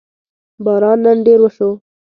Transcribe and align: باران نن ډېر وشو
باران 0.65 0.97
نن 1.05 1.17
ډېر 1.25 1.39
وشو 1.43 1.69